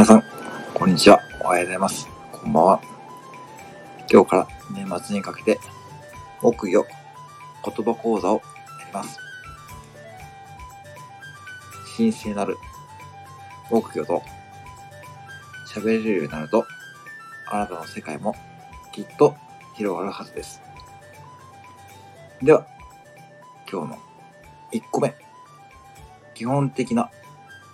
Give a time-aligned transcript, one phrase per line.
[0.00, 0.24] 皆さん
[0.72, 1.20] こんにちは。
[1.44, 2.08] おはようございます。
[2.32, 2.80] こんばんは。
[4.10, 5.60] 今日から年末にかけて、
[6.40, 6.86] 木魚
[7.62, 8.36] 言葉講座を
[8.80, 9.18] やります。
[11.94, 12.56] 神聖なる
[13.68, 14.22] 木魚と
[15.68, 16.64] 喋れるようになると、
[17.50, 18.34] あなたの世界も
[18.92, 19.36] きっと
[19.74, 20.62] 広がるはずです。
[22.42, 22.66] では、
[23.70, 23.98] 今日の
[24.72, 25.14] 1個目。
[26.32, 27.10] 基本的な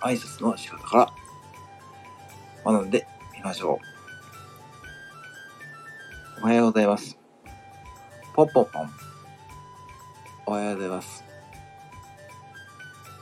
[0.01, 1.13] 挨拶の仕方から
[2.67, 3.79] 学んでみましょ
[6.37, 6.41] う。
[6.41, 7.17] おはようございます。
[8.33, 8.89] ポッポポン。
[10.45, 11.23] おはようございます。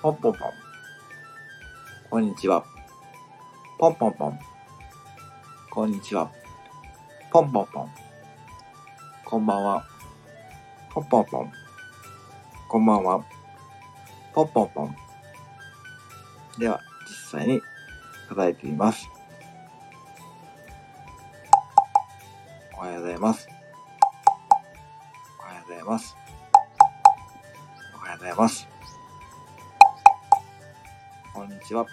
[0.02, 0.52] ポッポポン。
[2.10, 2.66] こんにちは。
[3.78, 4.40] ポンポンポン。
[5.70, 6.32] こんにちは。
[7.32, 7.90] ポンポンポン。
[9.26, 9.86] こんばんは。
[10.92, 11.52] ポンポンポン。
[12.68, 13.24] こんばんは。
[14.34, 14.96] ポンポンポン。
[16.58, 17.62] では、実際に
[18.28, 19.08] 叩いてみます。
[22.78, 23.48] おはようございます。
[25.40, 26.18] おはようございます。
[27.96, 28.68] おはようございます。
[31.34, 31.86] こんにちは。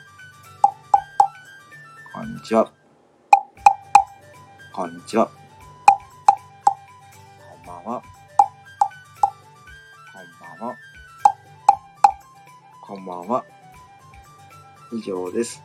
[2.12, 2.72] こんにちは。
[4.74, 5.27] こんにちは。
[5.27, 5.33] こ
[7.62, 8.02] んばんは。
[10.12, 10.77] こんばんは。
[12.80, 13.44] こんばんは。
[14.92, 15.62] 以上です。